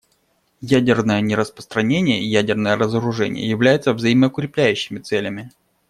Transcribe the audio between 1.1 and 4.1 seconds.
нераспространение и ядерное разоружение являются